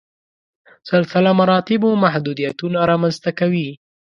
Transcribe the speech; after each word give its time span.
سلسله 0.89 1.31
مراتبو 1.41 1.89
محدودیتونه 2.03 2.79
رامنځته 2.91 3.31
کوي. 3.39 3.69